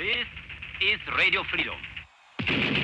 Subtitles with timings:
[0.00, 0.26] This
[0.80, 2.79] is Radio Freedom.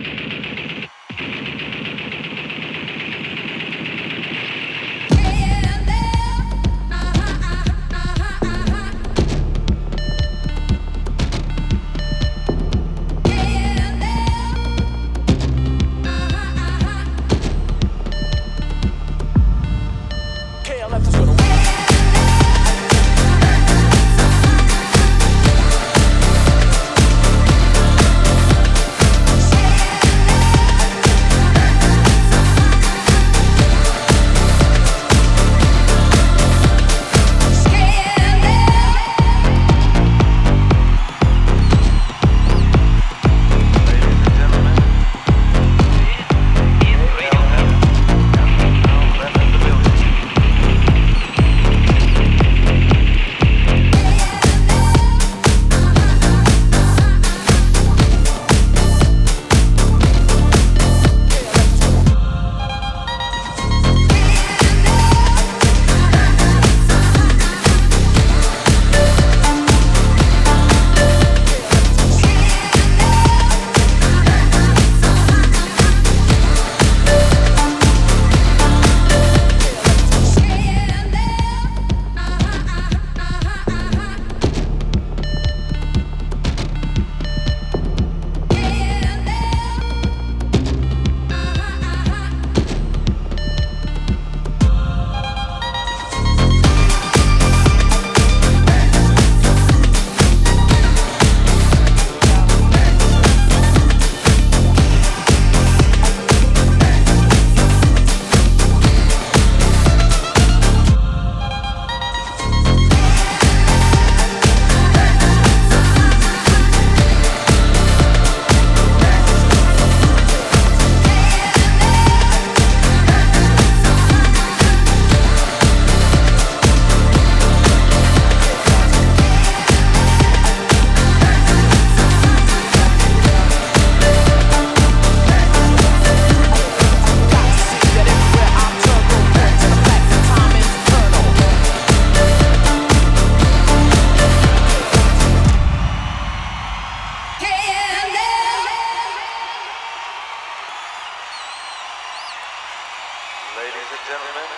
[153.56, 154.50] Ladies and gentlemen,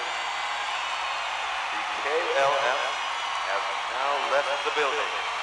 [1.70, 2.82] the KLF
[3.46, 3.64] have
[3.94, 5.37] now left the building.